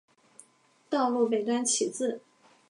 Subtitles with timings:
[0.89, 2.21] 道路北端起自。